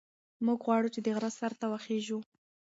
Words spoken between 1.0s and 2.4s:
د غره سر ته وخېژو.